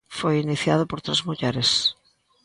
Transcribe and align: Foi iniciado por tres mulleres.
Foi 0.17 0.35
iniciado 0.45 0.83
por 0.89 0.99
tres 1.05 1.21
mulleres. 1.27 1.69